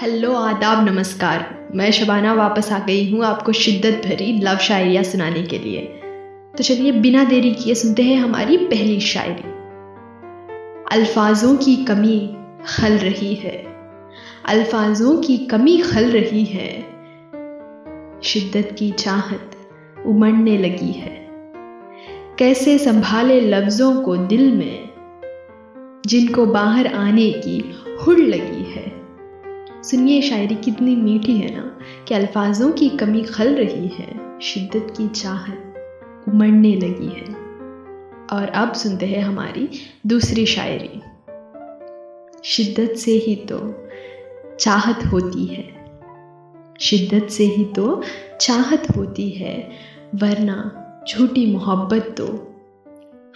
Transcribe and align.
Hello 0.00 0.32
आदाब, 0.32 0.88
नमस्कार। 0.88 1.68
मैं 1.74 1.90
शबाना 1.90 2.34
वापस 2.34 2.72
आ 2.72 2.78
गई 2.78 3.12
हूँ 3.12 3.24
आपको 3.24 3.52
शिद्दत 3.52 4.06
भरी 4.06 4.40
लव 4.40 4.56
शायरिया 4.56 5.02
सुनाने 5.02 5.42
के 5.42 5.58
लिए। 5.58 5.80
तो 6.56 6.64
चलिए, 6.64 6.92
बिना 6.92 7.24
देरी 7.24 7.50
किए 7.50 7.74
सुनते 7.74 8.02
हैं 8.02 8.16
हमारी 8.16 8.56
पहली 8.56 9.00
शायरी। 9.00 9.42
अल्फाजों 10.92 11.56
की 11.56 11.76
कमी 11.76 12.36
खल 12.68 12.92
रही 12.92 13.34
है। 13.34 13.66
अल्फाजों 14.44 15.16
की 15.16 15.38
कमी 15.38 15.78
खल 15.78 16.04
रही 16.04 16.44
है। 16.44 16.80
शिद्दत 18.22 18.76
की 18.78 18.90
चाहत 18.90 19.50
उमड़ने 20.06 20.58
लगी 20.58 20.92
है। 20.92 21.28
कैसे 22.38 22.78
संभाले 22.78 23.40
लफ्ज़ों 23.40 24.02
को 24.02 24.16
दिल 24.16 24.52
में, 24.52 24.88
जिनको 26.06 26.46
बाहर 26.46 26.86
आने 26.86 27.30
की 27.30 27.74
हुड़ 28.06 28.20
लगी 28.20 28.72
है। 28.72 29.03
सुनिए 29.90 30.22
शायरी 30.22 30.54
कितनी 30.54 30.96
मीठी 30.96 31.36
है 31.36 31.56
ना, 31.56 31.78
कि 32.08 32.14
अल्फाजों 32.14 32.72
की 32.72 32.88
कमी 32.88 33.22
खल 33.22 33.54
रही 33.54 33.88
है, 33.88 34.40
शिद्दत 34.40 34.94
की 34.96 35.08
चाहत 35.08 35.74
उमड़ने 36.28 36.74
लगी 36.74 37.06
है। 37.06 37.34
और 38.32 38.48
अब 38.54 38.72
सुनते 38.72 39.06
हैं 39.06 39.22
हमारी 39.22 39.68
दूसरी 40.06 40.46
शायरी। 40.46 41.02
शिद्दत 42.44 42.96
से 42.96 43.10
ही 43.10 43.36
तो 43.36 43.88
चाहत 44.60 45.06
होती 45.06 45.46
है। 45.46 45.86
शिद्दत 46.80 47.28
से 47.30 47.44
ही 47.44 47.64
तो 47.64 48.02
चाहत 48.40 48.96
होती 48.96 49.30
है, 49.30 49.70
वरना 50.14 50.80
झूठी 51.10 51.52
मोहब्बत 51.52 52.14
तो 52.18 52.54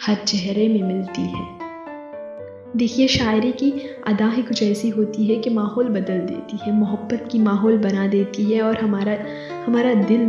हर 0.03 0.15
चेहरे 0.15 0.69
में 0.69 0.83
मिलती 0.83 1.23
है। 1.23 1.68
देखिए, 2.77 3.09
शायरी 3.09 3.53
की 3.53 3.71
अदा 4.07 4.29
ही 4.29 4.43
कुछ 4.43 4.63
ऐसी 4.63 4.89
होती 4.89 5.27
है 5.27 5.37
कि 5.37 5.51
माहौल 5.51 5.89
बदल 5.89 6.19
देती 6.19 6.59
है, 6.63 6.73
मोहब्बत 6.73 7.29
की 7.33 7.39
माहौल 7.39 7.79
बना 7.79 8.07
देती 8.07 8.45
है 8.45 8.63
और 8.63 8.77
हमारा 8.77 9.17
हमारा 9.67 9.95
दिल 9.95 10.23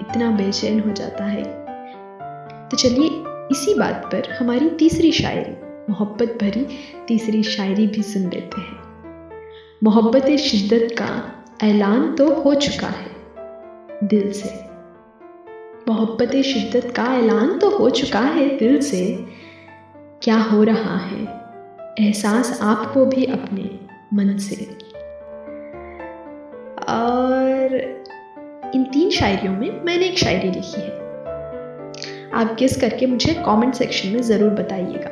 इतना 0.00 0.30
बेचैन 0.30 0.80
हो 0.80 0.92
जाता 0.92 1.24
है। 1.24 1.44
तो 2.68 2.76
चलिए, 2.76 3.08
इसी 3.50 3.74
बात 3.74 4.08
पर 4.12 4.36
हमारी 4.40 4.70
तीसरी 4.70 5.12
शायरी, 5.12 5.52
मोहब्बत 5.90 6.38
भरी 6.42 6.66
तीसरी 7.08 7.42
शायरी 7.42 7.86
भी 7.86 8.02
सुन 8.02 8.22
लेते 8.22 8.60
हैं। 8.60 8.76
मोहब्बत 9.84 10.26
शिद्दत 10.26 10.94
का 10.98 11.22
ऐलान 11.66 12.14
तो 12.14 12.32
हो 12.34 12.54
चुका 12.54 12.86
है, 12.86 13.10
दिल 14.04 14.32
से। 14.32 14.50
मोहब्बत 15.88 16.36
शिद्दत 16.36 16.92
का 16.96 17.14
ऐलान 17.14 17.58
तो 17.58 17.70
हो 17.70 17.90
चुका 17.90 18.20
है, 18.20 18.58
दिल 18.58 18.80
से। 18.80 19.26
क्या 20.22 20.38
हो 20.38 20.62
रहा 20.62 20.96
है? 20.96 21.45
एहसास 22.00 22.58
आपको 22.62 23.04
भी 23.06 23.24
अपने 23.24 23.62
मन 24.14 24.36
से। 24.38 24.64
और 26.88 27.74
इन 28.74 28.84
तीन 28.84 29.10
शायरियों 29.10 29.52
में 29.52 29.84
मैंने 29.84 30.06
एक 30.06 30.18
शायरी 30.18 30.50
लिखी 30.50 30.80
है। 30.80 30.90
आप 32.34 32.54
किस 32.58 32.80
करके 32.80 33.06
मुझे 33.06 33.34
कमेंट 33.34 33.74
सेक्शन 33.74 34.08
में 34.08 34.22
ज़रूर 34.22 34.50
बताइएगा। 34.50 35.10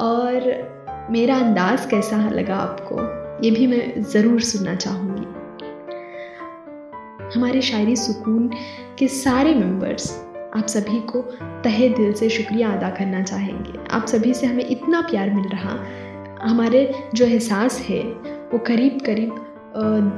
और 0.00 1.08
मेरा 1.10 1.36
अंदाज 1.36 1.86
कैसा 1.86 2.28
लगा 2.28 2.56
आपको, 2.56 2.96
ये 3.44 3.50
भी 3.50 3.66
मैं 3.66 4.02
ज़रूर 4.02 4.40
सुनना 4.40 4.74
चाहूँगी। 4.74 5.26
हमारे 7.34 7.62
शायरी 7.62 7.96
सुकून 7.96 8.50
के 8.98 9.08
सारे 9.08 9.54
मेंबर्स 9.54 10.25
आप 10.56 10.66
सभी 10.66 11.00
को 11.00 11.22
तहे 11.42 11.88
दिल 11.88 12.12
से 12.12 12.28
शुक्रिया 12.28 12.68
अदा 12.70 12.90
करना 12.90 13.22
चाहेंगे। 13.22 13.90
आप 13.90 14.06
सभी 14.06 14.34
से 14.34 14.46
हमें 14.46 14.68
इतना 14.68 15.00
प्यार 15.00 15.30
मिल 15.30 15.44
रहा। 15.44 15.86
हमारे 16.42 16.94
जो 17.14 17.26
एहसास 17.26 17.80
है, 17.80 18.02
वो 18.52 18.58
करीब 18.58 18.98
करीब 19.06 19.42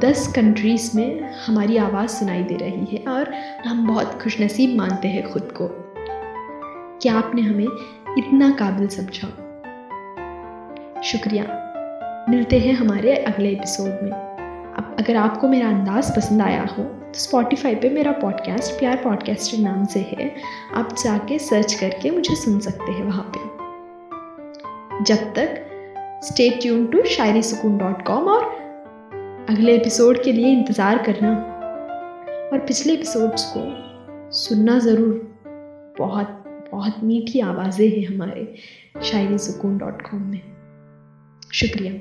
दस 0.02 0.32
कंट्रीज़ 0.36 0.96
में 0.96 1.34
हमारी 1.46 1.76
आवाज़ 1.76 2.10
सुनाई 2.10 2.42
दे 2.42 2.54
रही 2.54 2.96
है 2.96 3.12
और 3.12 3.34
हम 3.66 3.86
बहुत 3.86 4.22
खुशनसीब 4.22 4.78
मानते 4.78 5.08
हैं 5.08 5.32
खुद 5.32 5.42
को। 5.42 5.94
कि 7.02 7.08
आपने 7.08 7.42
हमें 7.42 7.66
इतना 8.18 8.50
काबिल 8.50 8.88
समझा? 8.88 9.28
शुक्रिया। 11.02 11.64
मिलते 12.28 12.58
हैं 12.58 12.74
हमारे 12.74 13.16
अगले 13.16 13.48
एपिसोड 13.48 13.90
में। 14.02 14.27
अगर 14.98 15.16
आपको 15.16 15.48
मेरा 15.48 15.68
अंदाज़ 15.68 16.10
पसंद 16.12 16.42
आया 16.42 16.62
हो 16.62 16.82
तो 16.82 17.18
स्पॉटिफाई 17.18 17.74
पे 17.74 17.90
मेरा 17.90 18.12
पॉडकास्ट 18.12 18.72
प्यार 18.78 18.96
पॉडकास्ट 18.96 19.50
के 19.50 19.62
नाम 19.62 19.84
से 19.86 20.00
है। 20.00 20.34
आप 20.74 20.94
जाके 21.04 21.38
सर्च 21.38 21.74
करके 21.74 22.10
मुझे 22.10 22.34
सुन 22.36 22.58
सकते 22.60 22.92
हैं 22.92 23.04
वहाँ 23.04 23.30
पे। 23.36 25.04
जब 25.04 25.32
तक 25.34 26.20
स्टे 26.24 26.48
ट्यून 26.50 26.86
टू 26.86 27.02
शायरी 27.06 27.42
सुकून 27.42 27.78
डॉट 27.78 28.04
कॉम 28.06 28.28
और 28.28 28.44
अगले 29.50 29.76
एपिसोड 29.76 30.22
के 30.24 30.32
लिए 30.32 30.52
इंतज़ार 30.52 31.02
करना। 31.02 31.32
और 32.52 32.58
पिछले 32.58 32.92
एपिसोड्स 32.92 33.44
को 33.56 33.64
सुनना 34.32 34.78
ज़रूर। 34.78 35.14
बहुत 35.98 36.44
बहुत 36.72 37.02
मीठी 37.04 37.40
आवाज़ें 37.40 37.88
हैं 37.88 38.06
हमारे 38.06 38.54
शायरी 39.02 39.38
सुकून 39.38 39.78
डॉट 39.78 40.02
कॉम 40.02 40.22
में। 40.22 40.40
शुक्रिया। 41.54 41.92